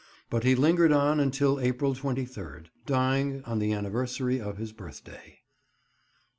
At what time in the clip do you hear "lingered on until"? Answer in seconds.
0.55-1.59